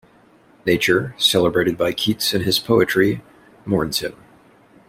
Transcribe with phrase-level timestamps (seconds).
[0.65, 3.21] Nature, celebrated by Keats in his poetry,
[3.67, 4.15] mourns him.